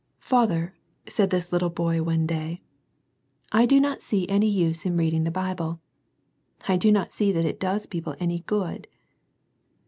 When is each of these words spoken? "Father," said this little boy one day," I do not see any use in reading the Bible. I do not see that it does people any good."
"Father," 0.17 0.73
said 1.07 1.29
this 1.29 1.51
little 1.53 1.69
boy 1.69 2.01
one 2.01 2.25
day," 2.25 2.63
I 3.51 3.67
do 3.67 3.79
not 3.79 4.01
see 4.01 4.27
any 4.27 4.47
use 4.49 4.83
in 4.83 4.97
reading 4.97 5.25
the 5.25 5.29
Bible. 5.29 5.79
I 6.67 6.75
do 6.75 6.91
not 6.91 7.11
see 7.13 7.31
that 7.31 7.45
it 7.45 7.59
does 7.59 7.85
people 7.85 8.15
any 8.19 8.39
good." 8.39 8.87